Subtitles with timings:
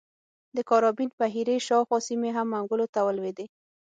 [0.55, 3.45] د کارابین بحیرې شاوخوا سیمې هم منګولو ته ولوېدې.